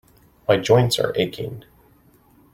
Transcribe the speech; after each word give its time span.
My 0.47 0.57
joints 0.57 0.97
are 0.97 1.13
aching. 1.15 1.63